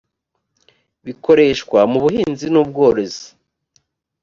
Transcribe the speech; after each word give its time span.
bikoreshwa 1.05 1.79
mu 1.91 1.97
buhinzi 2.03 2.45
n’ubworozi 2.49 3.25